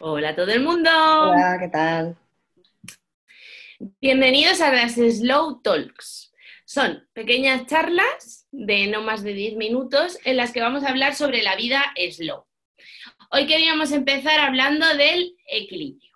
Hola 0.00 0.30
a 0.30 0.36
todo 0.36 0.50
el 0.50 0.62
mundo. 0.62 0.90
Hola, 0.90 1.56
¿qué 1.60 1.68
tal? 1.68 2.16
Bienvenidos 4.00 4.60
a 4.60 4.72
las 4.72 4.94
Slow 4.94 5.60
Talks. 5.62 6.32
Son 6.64 7.06
pequeñas 7.12 7.66
charlas 7.66 8.46
de 8.50 8.86
no 8.86 9.02
más 9.02 9.22
de 9.22 9.34
10 9.34 9.56
minutos 9.56 10.18
en 10.24 10.36
las 10.36 10.52
que 10.52 10.60
vamos 10.60 10.84
a 10.84 10.90
hablar 10.90 11.14
sobre 11.14 11.42
la 11.42 11.56
vida 11.56 11.84
slow. 12.10 12.44
Hoy 13.30 13.46
queríamos 13.46 13.92
empezar 13.92 14.40
hablando 14.40 14.86
del 14.96 15.36
equilibrio. 15.46 16.11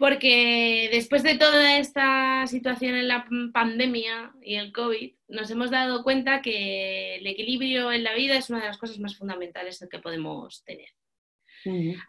Porque 0.00 0.88
después 0.90 1.22
de 1.22 1.36
toda 1.36 1.76
esta 1.76 2.46
situación 2.46 2.94
en 2.94 3.06
la 3.06 3.26
pandemia 3.52 4.32
y 4.42 4.54
el 4.54 4.72
COVID, 4.72 5.12
nos 5.28 5.50
hemos 5.50 5.70
dado 5.70 6.02
cuenta 6.02 6.40
que 6.40 7.16
el 7.16 7.26
equilibrio 7.26 7.92
en 7.92 8.02
la 8.02 8.14
vida 8.14 8.38
es 8.38 8.48
una 8.48 8.60
de 8.60 8.66
las 8.68 8.78
cosas 8.78 8.98
más 8.98 9.18
fundamentales 9.18 9.86
que 9.90 9.98
podemos 9.98 10.64
tener. 10.64 10.88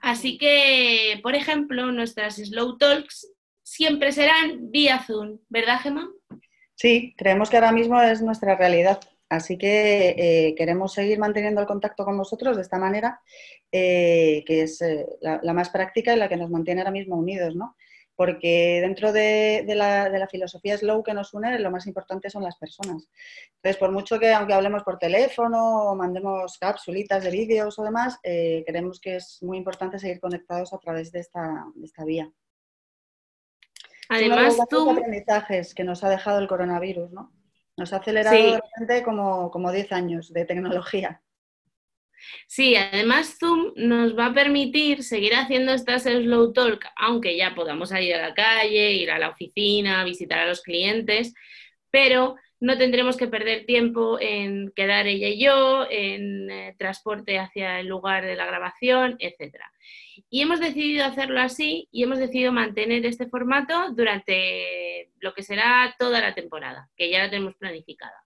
Así 0.01 0.38
que, 0.38 1.20
por 1.21 1.35
ejemplo, 1.35 1.91
nuestras 1.91 2.38
Slow 2.38 2.77
Talks 2.77 3.29
siempre 3.62 4.13
serán 4.13 4.71
vía 4.71 5.03
Zoom, 5.05 5.39
¿verdad, 5.49 5.81
Gemma? 5.81 6.09
Sí, 6.76 7.13
creemos 7.17 7.49
que 7.49 7.57
ahora 7.57 7.73
mismo 7.73 8.01
es 8.01 8.21
nuestra 8.21 8.55
realidad. 8.55 9.01
Así 9.31 9.57
que 9.57 10.09
eh, 10.17 10.55
queremos 10.55 10.93
seguir 10.93 11.17
manteniendo 11.17 11.62
el 11.62 11.67
contacto 11.67 12.03
con 12.03 12.17
vosotros 12.17 12.57
de 12.57 12.63
esta 12.63 12.77
manera, 12.77 13.21
eh, 13.71 14.43
que 14.45 14.63
es 14.63 14.81
eh, 14.81 15.05
la, 15.21 15.53
más 15.53 15.70
práctica 15.70 16.13
y 16.13 16.20
la 16.20 16.27
que 16.27 16.35
nos 16.35 16.49
mantiene 16.49 16.81
ahora 16.81 16.91
mismo 16.91 17.15
unidos, 17.15 17.55
¿no? 17.55 17.77
Porque 18.21 18.81
dentro 18.81 19.11
de, 19.11 19.66
la, 19.66 20.27
filosofía 20.29 20.77
slow 20.77 21.02
que 21.02 21.12
nos 21.12 21.34
une, 21.34 21.57
lo 21.57 21.71
más 21.71 21.88
importante 21.88 22.29
son 22.29 22.43
las 22.43 22.55
personas. 22.55 23.09
Entonces, 23.55 23.77
por 23.77 23.91
mucho 23.91 24.20
que 24.20 24.31
aunque 24.31 24.53
hablemos 24.53 24.84
por 24.84 24.99
teléfono 24.99 25.85
o 25.85 25.95
mandemos 25.95 26.55
capsulitas 26.59 27.23
de 27.23 27.31
vídeos 27.31 27.79
o 27.79 27.84
demás, 27.84 28.20
eh, 28.21 28.63
creemos 28.67 28.99
que 28.99 29.15
es 29.15 29.39
muy 29.41 29.57
importante 29.57 29.98
seguir 29.98 30.20
conectados 30.20 30.71
a 30.71 30.77
través 30.77 31.12
de 31.12 31.21
esta, 31.21 31.65
vía. 32.05 32.32
Además, 34.07 34.55
tú... 34.70 34.91
aprendizajes 34.91 35.73
que 35.73 35.84
nos 35.84 36.04
ha 36.04 36.10
dejado 36.10 36.38
el 36.38 36.48
coronavirus, 36.48 37.12
¿no? 37.12 37.34
Nos 37.76 37.91
ha 37.91 37.98
acelerado 37.98 38.62
como, 39.04 39.49
como 39.49 39.71
10 39.71 39.91
años 39.93 40.32
de 40.32 40.45
tecnología. 40.45 41.23
Sí, 42.47 42.75
además 42.75 43.37
Zoom 43.39 43.73
nos 43.75 44.17
va 44.17 44.27
a 44.27 44.33
permitir 44.33 45.03
seguir 45.03 45.35
haciendo 45.35 45.73
estas 45.73 46.03
slow 46.03 46.53
talk, 46.53 46.85
aunque 46.95 47.37
ya 47.37 47.55
podamos 47.55 47.89
salir 47.89 48.15
a 48.15 48.29
la 48.29 48.33
calle, 48.33 48.93
ir 48.93 49.11
a 49.11 49.19
la 49.19 49.29
oficina, 49.29 50.03
visitar 50.03 50.39
a 50.39 50.47
los 50.47 50.61
clientes, 50.61 51.33
pero 51.89 52.35
no 52.61 52.77
tendremos 52.77 53.17
que 53.17 53.27
perder 53.27 53.65
tiempo 53.65 54.19
en 54.19 54.71
quedar 54.75 55.07
ella 55.07 55.27
y 55.27 55.43
yo, 55.43 55.87
en 55.89 56.49
eh, 56.51 56.75
transporte 56.77 57.39
hacia 57.39 57.79
el 57.79 57.87
lugar 57.87 58.23
de 58.23 58.35
la 58.35 58.45
grabación, 58.45 59.15
etc. 59.17 59.55
Y 60.29 60.41
hemos 60.41 60.59
decidido 60.59 61.03
hacerlo 61.05 61.41
así 61.41 61.89
y 61.91 62.03
hemos 62.03 62.19
decidido 62.19 62.51
mantener 62.51 63.05
este 63.05 63.27
formato 63.27 63.91
durante 63.93 65.09
lo 65.19 65.33
que 65.33 65.41
será 65.41 65.95
toda 65.97 66.22
la 66.22 66.35
temporada, 66.35 66.88
que 66.95 67.09
ya 67.09 67.23
la 67.23 67.31
tenemos 67.31 67.55
planificada. 67.55 68.23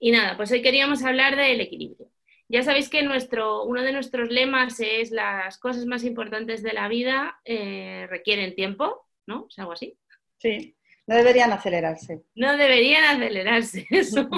Y 0.00 0.10
nada, 0.10 0.36
pues 0.36 0.50
hoy 0.50 0.60
queríamos 0.60 1.04
hablar 1.04 1.36
del 1.36 1.60
equilibrio. 1.60 2.11
Ya 2.52 2.62
sabéis 2.62 2.90
que 2.90 3.02
nuestro, 3.02 3.64
uno 3.64 3.80
de 3.80 3.92
nuestros 3.92 4.28
lemas 4.28 4.78
es 4.78 5.10
las 5.10 5.56
cosas 5.56 5.86
más 5.86 6.04
importantes 6.04 6.62
de 6.62 6.74
la 6.74 6.86
vida 6.86 7.40
eh, 7.46 8.06
requieren 8.10 8.54
tiempo, 8.54 9.08
¿no? 9.26 9.46
¿Es 9.48 9.58
algo 9.58 9.72
así? 9.72 9.96
Sí, 10.36 10.76
no 11.06 11.16
deberían 11.16 11.50
acelerarse. 11.50 12.24
No 12.34 12.58
deberían 12.58 13.04
acelerarse, 13.04 13.86
eso. 13.90 14.28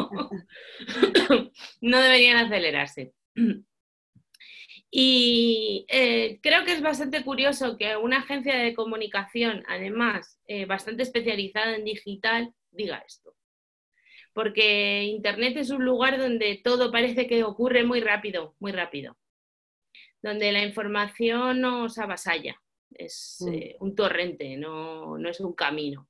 no 1.80 2.00
deberían 2.00 2.36
acelerarse. 2.36 3.14
Y 4.92 5.84
eh, 5.88 6.38
creo 6.40 6.64
que 6.64 6.74
es 6.74 6.82
bastante 6.82 7.24
curioso 7.24 7.76
que 7.76 7.96
una 7.96 8.18
agencia 8.18 8.54
de 8.54 8.74
comunicación, 8.74 9.64
además, 9.66 10.38
eh, 10.46 10.66
bastante 10.66 11.02
especializada 11.02 11.74
en 11.74 11.84
digital, 11.84 12.54
diga 12.70 13.02
esto 13.04 13.23
porque 14.34 15.04
Internet 15.04 15.56
es 15.56 15.70
un 15.70 15.84
lugar 15.84 16.18
donde 16.18 16.60
todo 16.62 16.90
parece 16.90 17.26
que 17.26 17.44
ocurre 17.44 17.84
muy 17.84 18.00
rápido, 18.00 18.54
muy 18.58 18.72
rápido, 18.72 19.16
donde 20.20 20.52
la 20.52 20.64
información 20.64 21.60
nos 21.60 21.98
avasalla, 21.98 22.60
es 22.90 23.38
mm. 23.40 23.52
eh, 23.52 23.76
un 23.80 23.94
torrente, 23.94 24.56
no, 24.56 25.16
es 25.28 25.40
un 25.40 25.54
camino. 25.54 26.08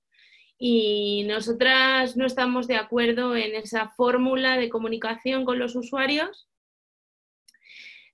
Y 0.57 1.25
nosotras 1.29 2.17
no 2.17 2.25
estamos 2.25 2.67
de 2.67 2.77
acuerdo 2.77 3.37
en 3.37 3.55
esa 3.55 3.91
fórmula 3.91 4.57
de 4.57 4.71
comunicación 4.71 5.45
con 5.45 5.59
los 5.59 5.77
usuarios 5.77 6.49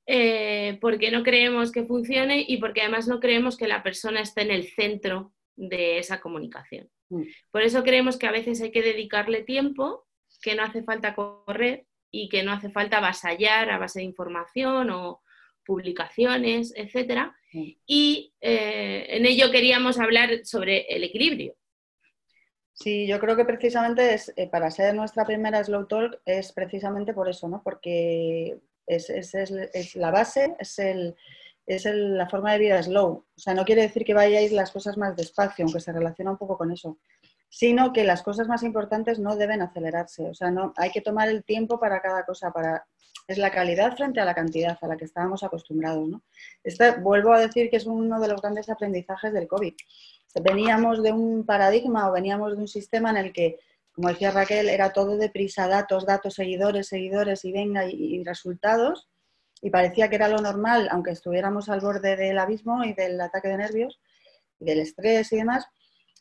eh, 0.06 0.78
porque 0.80 1.10
no 1.12 1.22
creemos 1.22 1.70
que 1.70 1.84
funcione 1.84 2.44
y 2.48 2.56
porque 2.56 2.80
además 2.80 3.06
no 3.06 3.20
creemos 3.20 3.56
que 3.56 3.68
la 3.68 3.82
persona 3.82 4.20
esté 4.20 4.42
en 4.42 4.50
el 4.50 4.66
centro 4.68 5.32
de 5.54 5.98
esa 5.98 6.20
comunicación. 6.20 6.90
Mm. 7.10 7.24
Por 7.50 7.62
eso 7.62 7.82
creemos 7.82 8.16
que 8.16 8.26
a 8.26 8.32
veces 8.32 8.60
hay 8.62 8.70
que 8.70 8.82
dedicarle 8.82 9.42
tiempo, 9.42 10.06
que 10.40 10.54
no 10.54 10.62
hace 10.62 10.82
falta 10.82 11.14
correr 11.14 11.86
y 12.10 12.28
que 12.28 12.42
no 12.42 12.52
hace 12.52 12.70
falta 12.70 12.98
avasallar 12.98 13.70
a 13.70 13.78
base 13.78 14.00
de 14.00 14.06
información 14.06 14.90
o 14.90 15.22
publicaciones, 15.64 16.72
etc. 16.74 17.32
Y 17.86 18.32
eh, 18.40 19.06
en 19.10 19.26
ello 19.26 19.50
queríamos 19.50 19.98
hablar 19.98 20.44
sobre 20.44 20.82
el 20.88 21.04
equilibrio. 21.04 21.54
Sí, 22.72 23.06
yo 23.06 23.20
creo 23.20 23.36
que 23.36 23.44
precisamente 23.44 24.14
es, 24.14 24.32
eh, 24.36 24.48
para 24.48 24.70
ser 24.70 24.94
nuestra 24.94 25.26
primera 25.26 25.62
Slow 25.62 25.86
Talk 25.86 26.20
es 26.24 26.52
precisamente 26.52 27.12
por 27.12 27.28
eso, 27.28 27.46
¿no? 27.46 27.62
Porque 27.62 28.58
es, 28.86 29.10
es 29.10 29.96
la 29.96 30.10
base, 30.10 30.54
es 30.58 30.78
el, 30.78 31.14
es 31.74 31.84
la 31.86 32.28
forma 32.28 32.52
de 32.52 32.58
vida 32.58 32.82
slow. 32.82 33.24
O 33.36 33.40
sea, 33.40 33.54
no 33.54 33.64
quiere 33.64 33.82
decir 33.82 34.04
que 34.04 34.14
vayáis 34.14 34.50
las 34.50 34.72
cosas 34.72 34.96
más 34.96 35.16
despacio, 35.16 35.64
aunque 35.64 35.80
se 35.80 35.92
relaciona 35.92 36.32
un 36.32 36.36
poco 36.36 36.58
con 36.58 36.72
eso, 36.72 36.98
sino 37.48 37.92
que 37.92 38.02
las 38.02 38.22
cosas 38.22 38.48
más 38.48 38.62
importantes 38.64 39.20
no 39.20 39.36
deben 39.36 39.62
acelerarse. 39.62 40.28
O 40.28 40.34
sea, 40.34 40.50
no, 40.50 40.72
hay 40.76 40.90
que 40.90 41.00
tomar 41.00 41.28
el 41.28 41.44
tiempo 41.44 41.78
para 41.78 42.00
cada 42.00 42.24
cosa, 42.24 42.50
para, 42.50 42.86
es 43.28 43.38
la 43.38 43.50
calidad 43.50 43.96
frente 43.96 44.20
a 44.20 44.24
la 44.24 44.34
cantidad 44.34 44.76
a 44.80 44.86
la 44.88 44.96
que 44.96 45.04
estábamos 45.04 45.44
acostumbrados. 45.44 46.08
¿no? 46.08 46.22
Vuelvo 47.02 47.32
a 47.32 47.40
decir 47.40 47.70
que 47.70 47.76
es 47.76 47.86
uno 47.86 48.18
de 48.18 48.28
los 48.28 48.42
grandes 48.42 48.68
aprendizajes 48.68 49.32
del 49.32 49.46
COVID. 49.46 49.74
Veníamos 50.42 51.02
de 51.04 51.12
un 51.12 51.46
paradigma 51.46 52.08
o 52.08 52.12
veníamos 52.12 52.56
de 52.56 52.62
un 52.62 52.68
sistema 52.68 53.10
en 53.10 53.16
el 53.16 53.32
que, 53.32 53.58
como 53.92 54.08
decía 54.08 54.32
Raquel, 54.32 54.68
era 54.68 54.92
todo 54.92 55.16
deprisa, 55.16 55.68
datos, 55.68 56.06
datos, 56.06 56.34
seguidores, 56.34 56.88
seguidores 56.88 57.44
y 57.44 57.52
venga 57.52 57.84
y 57.86 58.22
resultados 58.24 59.09
y 59.62 59.70
parecía 59.70 60.08
que 60.08 60.16
era 60.16 60.28
lo 60.28 60.38
normal, 60.38 60.88
aunque 60.90 61.10
estuviéramos 61.10 61.68
al 61.68 61.80
borde 61.80 62.16
del 62.16 62.38
abismo 62.38 62.84
y 62.84 62.94
del 62.94 63.20
ataque 63.20 63.48
de 63.48 63.58
nervios, 63.58 64.00
y 64.58 64.64
del 64.64 64.80
estrés 64.80 65.32
y 65.32 65.36
demás. 65.36 65.66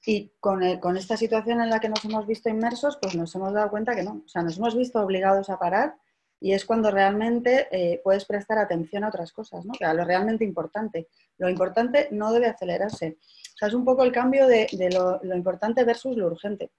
Y 0.06 0.32
con, 0.40 0.62
con, 0.80 0.98
esta 0.98 1.18
situación 1.18 1.62
en 1.62 1.70
la 1.70 1.80
que 1.80 1.90
nos 1.90 2.04
hemos 2.06 2.26
visto 2.26 2.50
inmersos, 2.50 2.98
pues 3.02 3.16
nos 3.16 3.34
hemos 3.36 3.54
dado 3.54 3.70
cuenta 3.70 3.96
que 3.96 4.04
no. 4.04 4.24
O 4.26 4.28
sea, 4.28 4.42
nos 4.42 4.58
hemos 4.58 4.76
visto 4.76 5.00
obligados 5.00 5.50
a 5.50 5.60
parar 5.60 5.96
y 6.40 6.54
es 6.54 6.66
cuando 6.66 6.90
realmente 6.90 7.68
eh, 7.72 8.00
puedes 8.04 8.26
prestar 8.26 8.58
atención 8.58 9.04
a 9.04 9.10
otras 9.10 9.34
cosas, 9.34 9.66
¿no? 9.66 9.74
a 9.82 9.94
lo 9.94 10.06
realmente 10.06 10.46
importante. 10.46 11.10
Lo 11.38 11.50
importante 11.50 12.08
no 12.12 12.32
debe 12.32 12.48
acelerarse. 12.48 13.18
O 13.20 13.58
sea, 13.58 13.68
es 13.68 13.74
un 13.74 13.84
poco 13.84 14.04
el 14.04 14.14
cambio 14.14 14.48
de, 14.48 14.68
lo, 14.94 15.20
lo, 15.22 15.36
importante 15.36 15.84
versus 15.84 16.16
lo 16.16 16.28
urgente. 16.28 16.72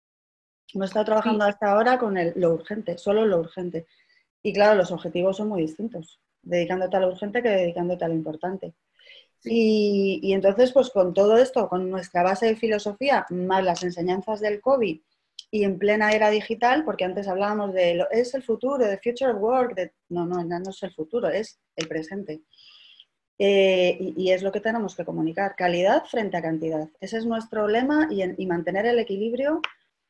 Hemos 0.72 0.88
estado 0.88 1.04
trabajando 1.04 1.44
hasta 1.44 1.72
ahora 1.72 1.98
con 1.98 2.16
el, 2.16 2.32
lo 2.36 2.54
urgente, 2.54 2.96
solo 2.96 3.26
lo 3.26 3.38
urgente. 3.38 3.86
Y 4.42 4.54
claro, 4.54 4.76
los 4.76 4.92
objetivos 4.92 5.36
son 5.36 5.48
muy 5.48 5.60
distintos 5.60 6.20
dedicándote 6.42 6.96
a 6.96 7.00
lo 7.00 7.08
urgente 7.08 7.42
que 7.42 7.48
dedicándote 7.48 8.04
a 8.04 8.08
lo 8.08 8.14
importante. 8.14 8.74
Y, 9.44 10.32
entonces, 10.32 10.72
pues 10.72 10.90
con 10.90 11.14
todo 11.14 11.38
esto, 11.38 11.68
con 11.68 11.90
nuestra 11.90 12.22
base 12.22 12.46
de 12.46 12.56
filosofía, 12.56 13.26
más 13.30 13.64
las 13.64 13.82
enseñanzas 13.82 14.40
del 14.40 14.60
COVID 14.60 15.00
y 15.50 15.64
en 15.64 15.78
plena 15.78 16.12
era 16.12 16.30
digital, 16.30 16.84
porque 16.84 17.04
antes 17.04 17.26
hablábamos 17.26 17.72
de 17.72 17.94
lo, 17.94 18.10
es 18.10 18.34
el 18.34 18.42
futuro, 18.42 18.78
de 18.78 18.98
future 18.98 19.32
of 19.32 19.40
work, 19.40 19.74
de, 19.74 19.92
no, 20.08 20.26
no, 20.26 20.44
no 20.44 20.70
es 20.70 20.82
el 20.82 20.92
futuro, 20.92 21.28
es 21.28 21.58
el 21.74 21.88
presente. 21.88 22.42
Eh, 23.38 23.96
y, 24.16 24.30
es 24.30 24.42
lo 24.42 24.52
que 24.52 24.60
tenemos 24.60 24.94
que 24.94 25.04
comunicar, 25.04 25.56
calidad 25.56 26.04
frente 26.04 26.36
a 26.36 26.42
cantidad. 26.42 26.88
Ese 27.00 27.16
es 27.16 27.24
nuestro 27.24 27.66
lema 27.66 28.06
y, 28.10 28.22
y 28.40 28.46
mantener 28.46 28.84
el 28.86 28.98
equilibrio 28.98 29.62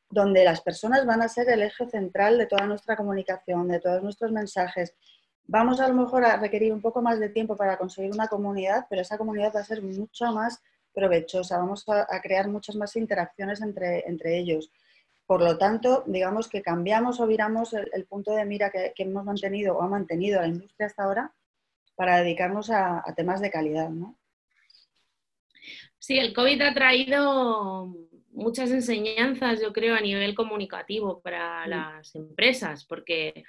donde 0.09 0.43
las 0.43 0.59
personas 0.61 1.05
van 1.05 1.21
a 1.21 1.29
ser 1.29 1.47
el 1.49 1.61
eje 1.61 1.87
central 1.87 2.37
de 2.37 2.45
toda 2.45 2.67
nuestra 2.67 2.97
comunicación, 2.97 3.69
de 3.69 3.79
todos 3.79 4.03
nuestros 4.03 4.33
mensajes, 4.33 4.93
vamos 5.45 5.79
a 5.79 5.87
lo 5.87 5.93
mejor 5.93 6.25
a 6.25 6.37
requerir 6.37 6.73
un 6.73 6.81
poco 6.81 7.01
más 7.01 7.19
de 7.19 7.29
tiempo 7.29 7.55
para 7.55 7.77
conseguir 7.77 8.11
una 8.11 8.27
comunidad, 8.27 8.85
pero 8.89 9.01
esa 9.01 9.17
comunidad 9.17 9.53
va 9.55 9.61
a 9.61 9.65
ser 9.65 9.81
mucho 9.81 10.31
más 10.31 10.61
provechosa, 10.93 11.57
vamos 11.57 11.85
a, 11.87 12.21
crear 12.21 12.47
muchas 12.47 12.75
más 12.75 12.95
interacciones 12.95 13.61
entre, 13.61 14.07
entre, 14.07 14.37
ellos. 14.37 14.71
Por 15.25 15.41
lo 15.41 15.57
tanto, 15.57 16.03
digamos 16.05 16.49
que 16.49 16.61
cambiamos 16.61 17.19
o 17.19 17.27
viramos 17.27 17.73
el, 17.73 18.05
punto 18.05 18.35
de 18.35 18.45
mira 18.45 18.69
que, 18.69 18.93
hemos 18.97 19.23
mantenido 19.23 19.77
o 19.77 19.81
ha 19.81 19.87
mantenido 19.87 20.41
la 20.41 20.47
industria 20.47 20.87
hasta 20.87 21.03
ahora 21.03 21.33
para 21.95 22.17
dedicarnos 22.17 22.69
a, 22.69 23.03
temas 23.15 23.39
de 23.41 23.51
calidad. 23.51 23.89
¿no? 23.89 24.17
Sí, 25.97 26.17
el 26.17 26.33
COVID 26.33 26.61
ha 26.61 26.73
traído 26.73 27.95
muchas 28.31 28.71
enseñanzas, 28.71 29.61
yo 29.61 29.71
creo, 29.71 29.95
a 29.95 30.01
nivel 30.01 30.35
comunicativo 30.35 31.21
para 31.21 31.67
las 31.67 32.13
empresas, 32.15 32.85
porque 32.85 33.43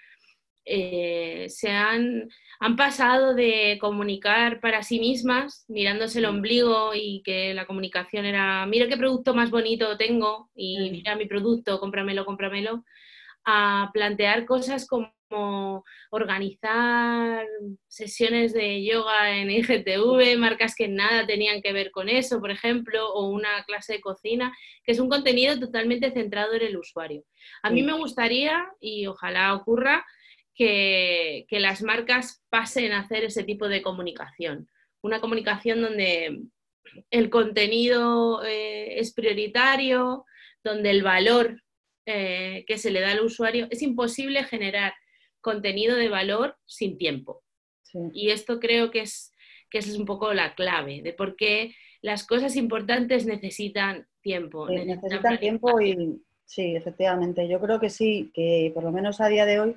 eh, 0.64 1.46
se 1.48 1.70
han, 1.70 2.28
han, 2.60 2.76
pasado 2.76 3.34
de 3.34 3.78
comunicar 3.80 4.60
para 4.60 4.82
sí 4.82 5.00
mismas, 5.00 5.64
mirándose 5.68 6.20
el 6.20 6.26
ombligo 6.26 6.94
y 6.94 7.22
que 7.24 7.52
la 7.54 7.66
comunicación 7.66 8.24
era, 8.24 8.64
mira 8.66 8.88
qué 8.88 8.96
producto 8.96 9.34
más 9.34 9.50
bonito 9.50 9.96
tengo 9.96 10.50
y 10.54 10.90
mira 10.90 11.16
mi 11.16 11.26
producto, 11.26 11.80
cómpramelo, 11.80 12.24
cómpramelo, 12.24 12.84
a 13.44 13.90
plantear 13.92 14.44
cosas 14.46 14.86
como 14.86 15.12
organizar 16.10 17.46
sesiones 17.88 18.52
de 18.52 18.84
yoga 18.84 19.36
en 19.36 19.50
IGTV, 19.50 20.36
marcas 20.38 20.74
que 20.74 20.88
nada 20.88 21.26
tenían 21.26 21.62
que 21.62 21.72
ver 21.72 21.90
con 21.90 22.08
eso, 22.08 22.40
por 22.40 22.50
ejemplo, 22.50 23.12
o 23.12 23.28
una 23.30 23.64
clase 23.64 23.94
de 23.94 24.00
cocina, 24.00 24.56
que 24.84 24.92
es 24.92 25.00
un 25.00 25.08
contenido 25.08 25.58
totalmente 25.58 26.10
centrado 26.12 26.52
en 26.54 26.62
el 26.62 26.76
usuario. 26.76 27.24
A 27.62 27.70
mí 27.70 27.82
me 27.82 27.94
gustaría, 27.94 28.66
y 28.80 29.06
ojalá 29.06 29.54
ocurra, 29.54 30.04
que, 30.54 31.46
las 31.50 31.82
marcas 31.82 32.42
pasen 32.50 32.92
a 32.92 33.00
hacer 33.00 33.24
ese 33.24 33.44
tipo 33.44 33.68
de 33.68 33.82
comunicación. 33.82 34.68
Una 35.02 35.20
comunicación 35.20 35.82
donde 35.82 36.42
el 37.10 37.30
contenido 37.30 38.44
eh, 38.44 38.98
es 38.98 39.12
prioritario, 39.12 40.24
donde 40.62 40.90
el 40.90 41.02
valor 41.02 41.62
eh, 42.06 42.64
que 42.66 42.78
se 42.78 42.90
le 42.90 43.00
da 43.00 43.12
al 43.12 43.20
usuario, 43.20 43.68
es 43.70 43.82
imposible 43.82 44.44
generar 44.44 44.92
contenido 45.40 45.96
de 45.96 46.08
valor 46.08 46.56
sin 46.66 46.98
tiempo. 46.98 47.42
Y 48.14 48.30
esto 48.30 48.58
creo 48.58 48.90
que 48.90 49.00
es, 49.00 49.32
que 49.70 49.78
es 49.78 49.96
un 49.96 50.06
poco 50.06 50.32
la 50.32 50.54
clave 50.54 51.02
de 51.02 51.12
por 51.12 51.36
qué 51.36 51.74
las 52.00 52.26
cosas 52.26 52.56
importantes 52.56 53.26
necesitan 53.26 54.06
tiempo. 54.22 54.68
necesitan, 54.68 55.38
tiempo 55.38 55.80
y 55.80 56.22
sí, 56.46 56.74
efectivamente. 56.74 57.46
Yo 57.48 57.60
creo 57.60 57.78
que 57.78 57.90
sí, 57.90 58.30
que 58.34 58.70
por 58.74 58.82
lo 58.82 58.92
menos 58.92 59.20
a 59.20 59.28
día 59.28 59.44
de 59.44 59.60
hoy 59.60 59.76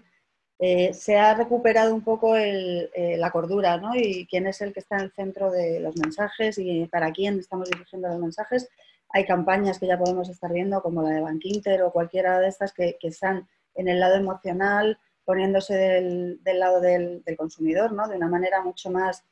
eh, 0.59 0.93
se 0.93 1.17
ha 1.17 1.33
recuperado 1.33 1.93
un 1.93 2.01
poco 2.01 2.35
eh, 2.37 3.15
la 3.17 3.31
cordura, 3.31 3.77
¿no? 3.77 3.95
Y 3.95 4.25
quién 4.27 4.47
es 4.47 4.61
el 4.61 4.73
que 4.73 4.79
está 4.79 4.95
en 4.97 5.03
el 5.03 5.11
centro 5.11 5.51
de 5.51 5.79
los 5.79 5.97
mensajes 5.97 6.57
y 6.57 6.85
para 6.85 7.11
quién 7.11 7.39
estamos 7.39 7.69
dirigiendo 7.69 8.07
los 8.07 8.19
mensajes. 8.19 8.69
Hay 9.09 9.25
campañas 9.25 9.79
que 9.79 9.87
ya 9.87 9.97
podemos 9.97 10.29
estar 10.29 10.51
viendo, 10.51 10.81
como 10.81 11.01
la 11.01 11.09
de 11.09 11.21
Bank 11.21 11.41
Inter 11.43 11.83
o 11.83 11.91
cualquiera 11.91 12.39
de 12.39 12.47
estas 12.47 12.73
que, 12.73 12.97
que 12.99 13.09
están 13.09 13.47
en 13.75 13.87
el 13.87 13.99
lado 13.99 14.15
emocional, 14.15 14.97
poniéndose 15.25 15.73
del, 15.73 16.39
lado 16.59 16.79
del, 16.79 17.23
consumidor, 17.37 17.91
¿no? 17.91 18.07
De 18.07 18.15
una 18.15 18.27
manera 18.27 18.61
mucho 18.61 18.89
más 18.91 19.23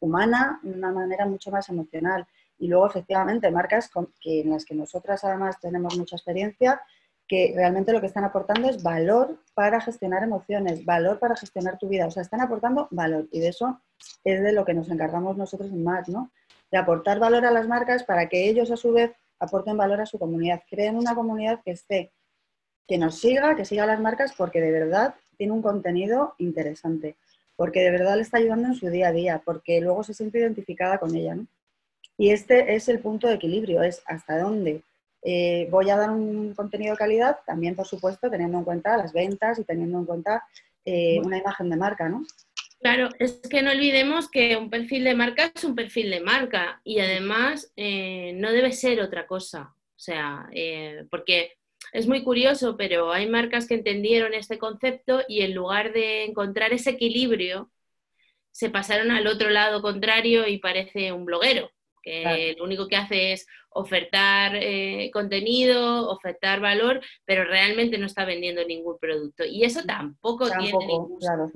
humana, 0.00 0.58
de 0.62 0.72
una 0.72 0.90
manera 0.90 1.26
mucho 1.26 1.50
más 1.50 1.68
emocional. 1.68 2.26
Y 2.58 2.68
luego, 2.68 2.86
efectivamente, 2.86 3.50
marcas 3.50 3.90
que, 4.20 4.40
en 4.40 4.50
las 4.50 4.64
que 4.64 4.74
nosotras 4.74 5.22
además 5.24 5.60
tenemos 5.60 5.96
mucha 5.96 6.16
experiencia, 6.16 6.80
que 7.32 7.54
realmente 7.56 7.94
lo 7.94 8.00
que 8.02 8.08
están 8.08 8.24
aportando 8.24 8.68
es 8.68 8.82
valor 8.82 9.38
para 9.54 9.80
gestionar 9.80 10.22
emociones, 10.22 10.84
valor 10.84 11.18
para 11.18 11.34
gestionar 11.34 11.78
tu 11.78 11.88
vida. 11.88 12.06
O 12.06 12.10
sea, 12.10 12.22
están 12.22 12.42
aportando 12.42 12.88
valor. 12.90 13.26
Y 13.32 13.40
de 13.40 13.48
eso 13.48 13.80
es 14.22 14.42
de 14.42 14.52
lo 14.52 14.66
que 14.66 14.74
nos 14.74 14.90
encargamos 14.90 15.38
nosotros 15.38 15.72
MAC, 15.72 16.08
¿no? 16.08 16.30
De 16.70 16.76
aportar 16.76 17.18
valor 17.18 17.46
a 17.46 17.50
las 17.50 17.66
marcas 17.66 18.04
para 18.04 18.28
que 18.28 18.50
ellos, 18.50 18.70
a 18.70 18.76
su 18.76 18.92
vez, 18.92 19.12
aporten 19.38 19.78
valor 19.78 19.98
a 20.02 20.04
su 20.04 20.18
comunidad. 20.18 20.60
Creen 20.68 20.94
una 20.94 21.14
comunidad 21.14 21.62
que 21.64 21.70
esté, 21.70 22.12
que 22.86 22.98
nos 22.98 23.18
siga, 23.18 23.56
que 23.56 23.64
siga 23.64 23.86
las 23.86 23.98
marcas, 23.98 24.34
porque 24.36 24.60
de 24.60 24.70
verdad 24.70 25.14
tiene 25.38 25.54
un 25.54 25.62
contenido 25.62 26.34
interesante, 26.36 27.16
porque 27.56 27.80
de 27.80 27.92
verdad 27.92 28.16
le 28.16 28.22
está 28.24 28.36
ayudando 28.36 28.68
en 28.68 28.74
su 28.74 28.90
día 28.90 29.08
a 29.08 29.12
día, 29.12 29.40
porque 29.42 29.80
luego 29.80 30.04
se 30.04 30.12
siente 30.12 30.38
identificada 30.38 30.98
con 30.98 31.16
ella. 31.16 31.38
Y 32.18 32.28
este 32.28 32.74
es 32.74 32.90
el 32.90 32.98
punto 32.98 33.26
de 33.26 33.36
equilibrio, 33.36 33.82
es 33.82 34.02
hasta 34.04 34.38
dónde 34.38 34.82
eh, 35.22 35.68
voy 35.70 35.88
a 35.90 35.96
dar 35.96 36.10
un 36.10 36.54
contenido 36.54 36.92
de 36.92 36.98
calidad, 36.98 37.38
también 37.46 37.76
por 37.76 37.86
supuesto 37.86 38.30
teniendo 38.30 38.58
en 38.58 38.64
cuenta 38.64 38.96
las 38.96 39.12
ventas 39.12 39.58
y 39.58 39.64
teniendo 39.64 39.98
en 39.98 40.04
cuenta 40.04 40.44
eh, 40.84 41.20
una 41.24 41.38
imagen 41.38 41.70
de 41.70 41.76
marca, 41.76 42.08
¿no? 42.08 42.24
Claro, 42.80 43.10
es 43.20 43.40
que 43.48 43.62
no 43.62 43.70
olvidemos 43.70 44.28
que 44.28 44.56
un 44.56 44.68
perfil 44.68 45.04
de 45.04 45.14
marca 45.14 45.52
es 45.54 45.62
un 45.62 45.76
perfil 45.76 46.10
de 46.10 46.20
marca 46.20 46.80
y 46.82 46.98
además 46.98 47.72
eh, 47.76 48.32
no 48.34 48.50
debe 48.50 48.72
ser 48.72 49.00
otra 49.00 49.26
cosa. 49.26 49.74
O 49.94 50.00
sea, 50.04 50.48
porque 51.10 51.52
es 51.92 52.08
muy 52.08 52.24
curioso, 52.24 52.76
pero 52.76 53.12
hay 53.12 53.28
marcas 53.28 53.68
que 53.68 53.74
entendieron 53.74 54.34
este 54.34 54.58
concepto 54.58 55.22
y 55.28 55.42
en 55.42 55.54
lugar 55.54 55.92
de 55.92 56.24
encontrar 56.24 56.72
ese 56.72 56.90
equilibrio, 56.90 57.70
se 58.50 58.70
pasaron 58.70 59.10
al 59.10 59.26
otro 59.26 59.50
lado 59.50 59.82
contrario 59.82 60.46
y 60.46 60.58
parece 60.58 61.12
un 61.12 61.24
bloguero, 61.24 61.70
que 62.02 62.54
lo 62.58 62.64
único 62.64 62.88
que 62.88 62.96
hace 62.96 63.32
es 63.32 63.46
ofertar 63.70 64.56
eh, 64.56 65.10
contenido, 65.12 66.08
ofertar 66.10 66.60
valor, 66.60 67.00
pero 67.24 67.44
realmente 67.44 67.98
no 67.98 68.06
está 68.06 68.24
vendiendo 68.24 68.64
ningún 68.64 68.98
producto. 68.98 69.44
Y 69.44 69.64
eso 69.64 69.82
tampoco, 69.84 70.50
tiene 70.50 70.86
ningún 70.86 71.18
claro, 71.18 71.50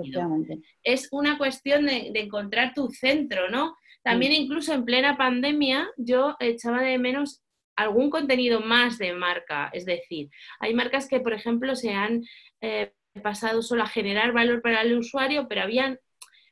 Es 0.83 1.09
una 1.11 1.37
cuestión 1.37 1.87
de, 1.87 2.11
de, 2.13 2.21
encontrar 2.21 2.73
tu 2.75 2.89
centro, 2.89 3.51
¿no? 3.51 3.77
También 4.03 4.33
incluso 4.33 4.73
en 4.73 4.85
plena 4.85 5.17
pandemia 5.17 5.89
yo 5.97 6.37
echaba 6.39 6.81
de 6.81 6.99
menos 6.99 7.43
algún 7.77 8.09
contenido 8.09 8.61
más 8.61 8.99
de 8.99 9.13
marca. 9.13 9.69
Es 9.73 9.85
decir, 9.85 10.31
hay 10.61 10.75
marcas 10.75 11.09
que, 11.09 11.21
por 11.21 11.33
ejemplo, 11.33 11.77
se 11.77 11.93
han 11.93 12.25
eh, 12.61 12.93
pasado 13.23 13.63
solo 13.63 13.83
a 13.83 13.89
generar 13.89 14.33
valor 14.33 14.63
para 14.63 14.83
el 14.83 14.97
usuario, 14.97 15.47
pero 15.49 15.63
habían 15.63 15.99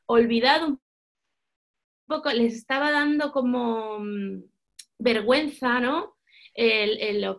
olvidado 0.06 0.67
un 0.67 0.81
poco, 2.06 2.31
les 2.31 2.55
estaba 2.55 2.91
dando 2.91 3.33
como 3.33 3.99
mm, 4.01 4.43
vergüenza, 4.99 5.81
¿no? 5.81 6.15
El, 6.56 7.37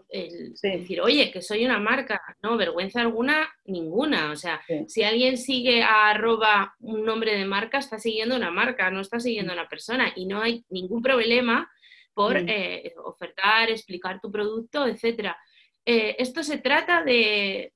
decir, 0.62 1.00
oye, 1.00 1.32
que 1.32 1.42
soy 1.42 1.64
una 1.64 1.80
marca, 1.80 2.22
no, 2.44 2.58
vergüenza 2.58 3.00
alguna, 3.00 3.50
ninguna. 3.64 4.32
O 4.32 4.36
sea, 4.36 4.62
si 4.88 5.04
alguien 5.04 5.38
sigue 5.38 5.82
a 5.84 6.10
arroba 6.10 6.76
un 6.80 7.06
nombre 7.06 7.38
de 7.38 7.46
marca, 7.46 7.78
está 7.78 7.98
siguiendo 7.98 8.36
una 8.36 8.52
marca, 8.52 8.92
no 8.92 9.00
está 9.00 9.22
siguiendo 9.22 9.54
a 9.54 9.56
una 9.56 9.70
persona 9.70 10.12
y 10.18 10.26
no 10.26 10.42
hay 10.42 10.66
ningún 10.70 11.02
problema 11.02 11.72
por 12.14 12.44
mm. 12.44 12.50
eh, 12.50 12.94
ofertar, 13.06 13.70
explicar 13.70 14.20
tu 14.20 14.30
producto, 14.30 14.86
etc. 14.86 15.34
Eh, 15.86 16.16
esto 16.18 16.44
se 16.44 16.58
trata 16.58 17.04
de, 17.04 17.74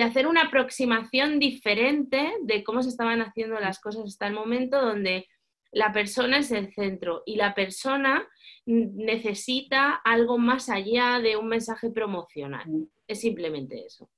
hacer 0.00 0.26
una 0.26 0.42
aproximación 0.42 1.40
diferente 1.40 2.32
de 2.42 2.62
cómo 2.62 2.82
se 2.82 2.90
estaban 2.90 3.20
haciendo 3.20 3.58
las 3.58 3.80
cosas 3.80 4.04
hasta 4.04 4.28
el 4.28 4.34
momento, 4.34 4.80
donde 4.80 5.26
la 5.72 5.92
persona 5.92 6.38
es 6.38 6.50
el 6.52 6.72
centro 6.72 7.22
y 7.26 7.36
la 7.36 7.54
persona 7.54 8.28
necesita 8.66 9.94
algo 9.94 10.38
más 10.38 10.68
allá 10.68 11.18
de 11.20 11.36
un 11.36 11.48
mensaje 11.48 11.90
promocional. 11.90 12.88
Es 13.06 13.20
simplemente 13.20 13.84
eso. 13.84 14.08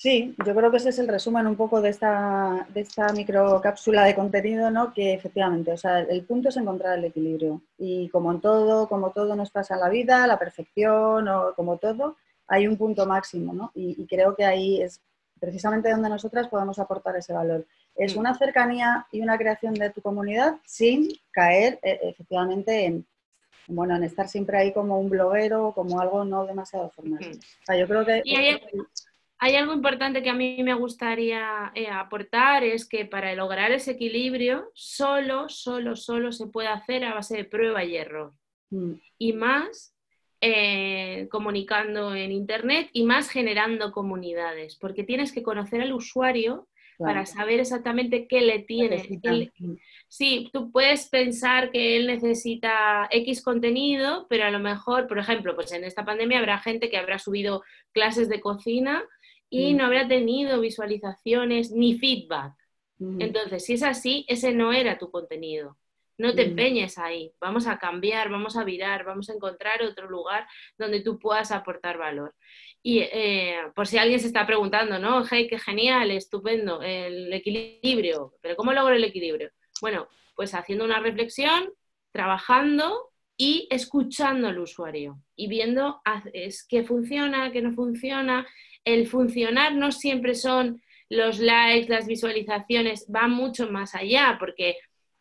Sí, 0.00 0.36
yo 0.46 0.54
creo 0.54 0.70
que 0.70 0.76
ese 0.76 0.90
es 0.90 0.98
el 1.00 1.08
resumen 1.08 1.48
un 1.48 1.56
poco 1.56 1.80
de 1.80 1.88
esta, 1.88 2.68
de 2.72 2.82
esta 2.82 3.12
microcápsula 3.12 4.04
de 4.04 4.14
contenido, 4.14 4.70
¿no? 4.70 4.92
Que 4.94 5.12
efectivamente, 5.14 5.72
o 5.72 5.76
sea, 5.76 5.98
el 6.02 6.24
punto 6.24 6.50
es 6.50 6.56
encontrar 6.56 6.98
el 6.98 7.06
equilibrio. 7.06 7.62
Y 7.76 8.08
como 8.10 8.30
en 8.30 8.40
todo, 8.40 8.88
como 8.88 9.10
todo 9.10 9.34
nos 9.34 9.50
pasa 9.50 9.74
en 9.74 9.80
la 9.80 9.88
vida, 9.88 10.24
la 10.28 10.38
perfección 10.38 11.26
o 11.26 11.52
como 11.56 11.78
todo, 11.78 12.16
hay 12.46 12.68
un 12.68 12.76
punto 12.76 13.06
máximo, 13.06 13.52
¿no? 13.52 13.72
Y, 13.74 14.06
creo 14.06 14.36
que 14.36 14.44
ahí 14.44 14.80
es 14.80 15.00
precisamente 15.40 15.90
donde 15.90 16.08
nosotras 16.08 16.46
podemos 16.46 16.78
aportar 16.78 17.16
ese 17.16 17.32
valor. 17.32 17.66
Es 17.98 18.16
mm. 18.16 18.20
una 18.20 18.34
cercanía 18.34 19.06
y 19.12 19.20
una 19.20 19.36
creación 19.36 19.74
de 19.74 19.90
tu 19.90 20.00
comunidad 20.00 20.56
sin 20.64 21.08
caer 21.30 21.78
e, 21.82 21.98
efectivamente 22.04 22.86
en, 22.86 23.06
bueno, 23.66 23.96
en 23.96 24.04
estar 24.04 24.28
siempre 24.28 24.56
ahí 24.56 24.72
como 24.72 24.98
un 24.98 25.10
bloguero 25.10 25.66
o 25.66 25.74
como 25.74 26.00
algo 26.00 26.24
no 26.24 26.46
demasiado 26.46 26.90
formal. 26.90 27.20
Mm. 27.20 27.36
O 27.36 27.64
sea, 27.66 27.76
yo 27.76 27.86
creo 27.86 28.06
que... 28.06 28.22
Hay 29.40 29.54
algo 29.54 29.72
importante 29.72 30.20
que 30.20 30.30
a 30.30 30.34
mí 30.34 30.64
me 30.64 30.74
gustaría 30.74 31.70
eh, 31.76 31.86
aportar, 31.88 32.64
es 32.64 32.88
que 32.88 33.04
para 33.04 33.34
lograr 33.34 33.70
ese 33.70 33.92
equilibrio, 33.92 34.68
solo, 34.74 35.48
solo, 35.48 35.94
solo 35.94 36.32
se 36.32 36.48
puede 36.48 36.66
hacer 36.66 37.04
a 37.04 37.14
base 37.14 37.36
de 37.36 37.44
prueba 37.44 37.84
y 37.84 37.96
error. 37.96 38.32
Mm. 38.70 38.94
Y 39.16 39.32
más 39.34 39.94
eh, 40.40 41.28
comunicando 41.30 42.16
en 42.16 42.32
Internet 42.32 42.90
y 42.92 43.04
más 43.04 43.28
generando 43.28 43.92
comunidades, 43.92 44.76
porque 44.76 45.04
tienes 45.04 45.32
que 45.32 45.44
conocer 45.44 45.82
al 45.82 45.92
usuario 45.92 46.66
para 46.98 47.26
saber 47.26 47.60
exactamente 47.60 48.26
qué 48.26 48.40
le 48.40 48.58
tiene. 48.58 49.06
sí, 50.08 50.50
tú 50.52 50.72
puedes 50.72 51.08
pensar 51.08 51.70
que 51.70 51.96
él 51.96 52.08
necesita 52.08 53.08
X 53.10 53.42
contenido, 53.42 54.26
pero 54.28 54.44
a 54.44 54.50
lo 54.50 54.58
mejor, 54.58 55.06
por 55.06 55.18
ejemplo, 55.18 55.54
pues 55.54 55.72
en 55.72 55.84
esta 55.84 56.04
pandemia 56.04 56.38
habrá 56.38 56.58
gente 56.58 56.90
que 56.90 56.98
habrá 56.98 57.18
subido 57.18 57.62
clases 57.92 58.28
de 58.28 58.40
cocina 58.40 59.04
y 59.48 59.72
mm. 59.72 59.76
no 59.76 59.84
habrá 59.84 60.08
tenido 60.08 60.60
visualizaciones 60.60 61.70
ni 61.70 61.98
feedback. 61.98 62.54
Mm. 62.98 63.22
Entonces, 63.22 63.64
si 63.64 63.74
es 63.74 63.82
así, 63.82 64.24
ese 64.28 64.52
no 64.52 64.72
era 64.72 64.98
tu 64.98 65.10
contenido. 65.10 65.76
No 66.18 66.34
te 66.34 66.44
mm. 66.44 66.48
empeñes 66.50 66.98
ahí. 66.98 67.32
Vamos 67.40 67.66
a 67.66 67.78
cambiar, 67.78 68.28
vamos 68.28 68.56
a 68.56 68.64
virar, 68.64 69.04
vamos 69.04 69.30
a 69.30 69.34
encontrar 69.34 69.82
otro 69.82 70.10
lugar 70.10 70.46
donde 70.76 71.00
tú 71.00 71.18
puedas 71.18 71.52
aportar 71.52 71.96
valor. 71.96 72.34
Y 72.82 73.00
eh, 73.00 73.58
por 73.74 73.86
si 73.86 73.98
alguien 73.98 74.20
se 74.20 74.26
está 74.26 74.46
preguntando, 74.46 74.98
¿no? 74.98 75.24
Hey, 75.28 75.46
qué 75.48 75.58
genial, 75.58 76.10
estupendo, 76.10 76.82
el 76.82 77.32
equilibrio. 77.32 78.34
Pero 78.42 78.56
¿cómo 78.56 78.72
logro 78.72 78.94
el 78.94 79.04
equilibrio? 79.04 79.50
Bueno, 79.80 80.08
pues 80.34 80.54
haciendo 80.54 80.84
una 80.84 81.00
reflexión, 81.00 81.72
trabajando 82.12 83.10
y 83.36 83.68
escuchando 83.70 84.48
al 84.48 84.58
usuario 84.58 85.22
y 85.36 85.48
viendo 85.48 86.02
qué 86.68 86.82
funciona, 86.82 87.52
qué 87.52 87.62
no 87.62 87.72
funciona, 87.72 88.46
el 88.84 89.06
funcionar 89.06 89.74
no 89.74 89.92
siempre 89.92 90.34
son 90.34 90.82
los 91.08 91.38
likes, 91.38 91.88
las 91.88 92.06
visualizaciones, 92.06 93.06
va 93.14 93.28
mucho 93.28 93.70
más 93.70 93.94
allá, 93.94 94.36
porque 94.38 94.76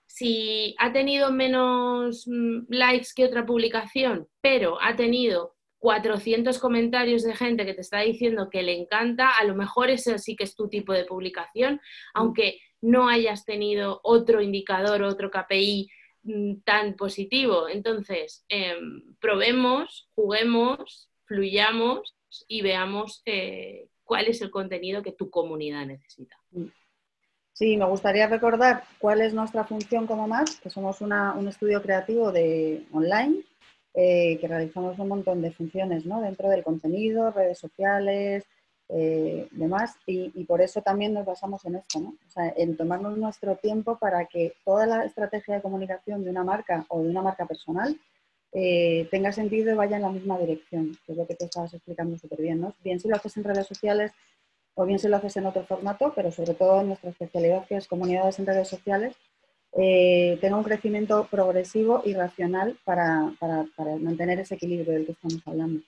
si 0.08 0.76
ha 0.80 0.92
tenido 0.92 1.32
menos 1.32 2.26
mm, 2.28 2.66
likes 2.70 3.10
que 3.16 3.26
otra 3.26 3.46
publicación, 3.46 4.28
pero 4.42 4.82
ha 4.82 4.96
tenido 4.96 5.56
400 5.80 6.58
comentarios 6.60 7.24
de 7.24 7.36
gente 7.36 7.66
que 7.66 7.74
te 7.74 7.82
está 7.82 8.00
diciendo 8.00 8.50
que 8.50 8.64
le 8.64 8.74
encanta, 8.74 9.30
a 9.38 9.44
lo 9.44 9.56
mejor 9.56 9.90
ese 9.90 10.18
sí 10.18 10.36
que 10.36 10.44
es 10.44 10.56
tu 10.56 10.70
tipo 10.70 10.92
de 10.94 11.06
publicación, 11.06 11.80
aunque 12.14 12.60
no 12.82 13.08
hayas 13.08 13.46
tenido 13.46 14.00
otro 14.04 14.42
indicador, 14.42 15.04
otro 15.04 15.30
KPI 15.30 15.90
mm, 16.24 16.54
tan 16.64 16.96
positivo. 16.96 17.70
Entonces, 17.70 18.46
em, 18.50 19.16
probemos, 19.20 20.10
juguemos, 20.16 21.10
fluyamos 21.26 22.16
y 22.48 22.62
veamos 22.62 23.22
eh, 23.26 23.88
cuál 24.04 24.28
es 24.28 24.42
el 24.42 24.50
contenido 24.50 25.04
que 25.04 25.12
tu 25.12 25.30
comunidad 25.30 25.86
necesita. 25.86 26.38
Sí, 27.58 27.76
me 27.76 27.86
gustaría 27.86 28.28
recordar 28.28 28.84
cuál 29.00 29.20
es 29.20 29.34
nuestra 29.34 29.64
función 29.64 30.06
como 30.06 30.28
más, 30.28 30.60
que 30.60 30.70
somos 30.70 31.02
un 31.02 31.48
estudio 31.48 31.82
creativo 31.82 32.32
de 32.32 32.86
online, 32.94 33.44
eh, 33.96 34.38
que 34.40 34.48
realizamos 34.48 35.00
un 35.00 35.08
montón 35.08 35.42
de 35.42 35.52
funciones 35.52 36.06
¿no? 36.06 36.22
dentro 36.22 36.50
del 36.50 36.64
contenido, 36.64 37.32
redes 37.32 37.58
sociales, 37.58 38.46
eh, 38.90 39.48
demás, 39.50 39.96
y, 40.06 40.44
por 40.44 40.62
eso 40.62 40.84
también 40.84 41.16
nos 41.16 41.26
basamos 41.26 41.66
en 41.66 41.78
esto, 41.78 42.00
¿no? 42.00 42.10
o 42.10 42.30
sea, 42.30 42.54
en 42.56 42.78
tomarnos 42.78 43.18
nuestro 43.18 43.56
tiempo 43.56 43.98
para 43.98 44.26
que 44.26 44.54
toda 44.64 44.86
la 44.86 45.04
estrategia 45.04 45.56
de 45.56 45.64
comunicación 45.64 46.24
de 46.24 46.30
una 46.30 46.44
marca 46.44 46.86
o 46.90 47.02
de 47.02 47.10
una 47.10 47.24
marca 47.24 47.48
personal 47.48 48.00
eh, 48.52 49.08
tenga 49.10 49.32
sentido 49.32 49.72
y 49.72 49.76
vaya 49.76 49.96
en 49.96 50.04
la 50.04 50.12
misma 50.12 50.38
dirección, 50.38 50.96
que 51.04 51.14
es 51.14 51.18
lo 51.18 51.26
que 51.26 51.34
te 51.34 51.46
estabas 51.46 51.74
explicando 51.74 52.20
súper 52.20 52.40
bien, 52.40 52.62
¿no? 52.62 52.76
Bien 52.84 53.00
si 53.00 53.08
lo 53.08 53.16
haces 53.16 53.36
en 53.36 53.46
redes 53.46 53.66
sociales 53.66 54.12
o 54.78 54.86
bien 54.86 55.00
si 55.00 55.08
lo 55.08 55.18
haces 55.18 55.36
en 55.38 55.48
otro 55.48 55.66
formato, 55.66 56.14
pero 56.16 56.32
sobre 56.32 56.54
todo 56.54 56.80
en 56.82 56.88
nuestra 56.88 57.10
especialidad 57.10 57.66
que 57.68 57.78
es 57.78 57.88
comunidades 57.88 58.38
en 58.38 58.46
redes 58.46 58.68
sociales, 58.68 59.16
eh, 59.74 60.38
tenga 60.40 60.56
un 60.56 60.64
crecimiento 60.64 61.28
progresivo 61.32 62.04
y 62.06 62.14
racional 62.14 62.78
para, 62.86 63.34
mantener 64.00 64.40
ese 64.40 64.54
equilibrio 64.54 64.94
del 64.94 65.08
que 65.08 65.14
estamos 65.14 65.42
hablando. 65.48 65.82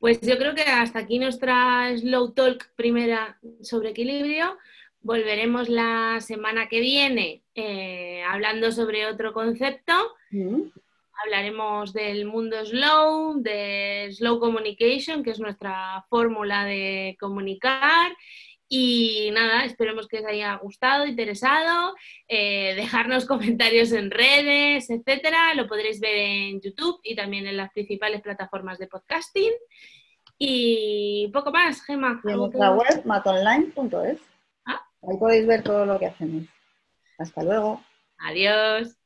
Pues 0.00 0.20
yo 0.20 0.36
creo 0.38 0.56
que 0.56 0.62
hasta 0.62 0.98
aquí 0.98 1.20
nuestra 1.20 1.96
Slow 1.96 2.32
Talk 2.32 2.68
primera 2.74 3.38
sobre 3.62 3.90
equilibrio. 3.90 4.58
Volveremos 5.00 5.68
la 5.68 6.18
semana 6.20 6.68
que 6.68 6.80
viene 6.80 7.42
eh, 7.54 8.24
hablando 8.28 8.72
sobre 8.72 9.06
otro 9.06 9.32
concepto. 9.32 9.92
Mm 10.32 10.62
hablaremos 11.22 11.92
del 11.92 12.26
mundo 12.26 12.64
slow, 12.64 13.40
de 13.42 14.08
slow 14.12 14.38
communication, 14.40 15.22
que 15.22 15.30
es 15.30 15.40
nuestra 15.40 16.04
fórmula 16.08 16.64
de 16.64 17.16
comunicar. 17.20 18.12
Y 18.68 19.30
nada, 19.32 19.64
esperemos 19.64 20.08
que 20.08 20.18
os 20.18 20.26
haya 20.26 20.56
gustado, 20.56 21.06
interesado. 21.06 21.94
Eh, 22.26 22.74
dejarnos 22.74 23.26
comentarios 23.26 23.92
en 23.92 24.10
redes, 24.10 24.90
etcétera. 24.90 25.54
Lo 25.54 25.68
podréis 25.68 26.00
ver 26.00 26.16
en 26.16 26.60
YouTube 26.60 27.00
y 27.04 27.14
también 27.14 27.46
en 27.46 27.56
las 27.56 27.72
principales 27.72 28.22
plataformas 28.22 28.78
de 28.78 28.88
podcasting. 28.88 29.52
Y 30.38 31.30
poco 31.32 31.50
más, 31.50 31.82
Gemma. 31.82 32.20
en 32.24 32.36
nuestra 32.36 32.72
web, 32.72 33.02
matonline.es. 33.04 34.20
Ah. 34.66 34.84
Ahí 35.08 35.16
podéis 35.18 35.46
ver 35.46 35.62
todo 35.62 35.86
lo 35.86 35.98
que 35.98 36.06
hacemos. 36.06 36.44
Hasta 37.18 37.42
luego. 37.42 37.80
Adiós. 38.18 38.96